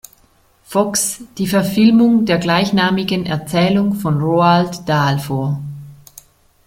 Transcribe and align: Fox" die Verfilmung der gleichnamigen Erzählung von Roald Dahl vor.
Fox" 0.63 1.25
die 1.37 1.45
Verfilmung 1.45 2.25
der 2.25 2.39
gleichnamigen 2.39 3.27
Erzählung 3.27 3.93
von 3.93 4.19
Roald 4.19 4.89
Dahl 4.89 5.19
vor. 5.19 5.61